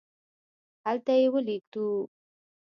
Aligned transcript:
هلته 0.85 1.11
یې 1.19 1.27
ولیږدوو. 1.33 1.99